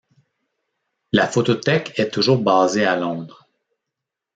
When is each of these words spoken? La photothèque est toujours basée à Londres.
La 1.11 1.27
photothèque 1.27 1.99
est 1.99 2.09
toujours 2.09 2.39
basée 2.41 2.87
à 2.87 2.95
Londres. 2.95 3.47